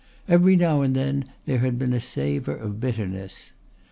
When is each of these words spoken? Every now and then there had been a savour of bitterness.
Every 0.27 0.55
now 0.55 0.81
and 0.81 0.95
then 0.95 1.25
there 1.45 1.59
had 1.59 1.77
been 1.77 1.93
a 1.93 2.01
savour 2.01 2.55
of 2.55 2.79
bitterness. 2.79 3.51